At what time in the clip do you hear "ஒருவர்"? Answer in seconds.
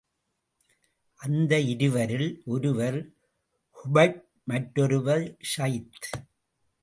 2.45-2.97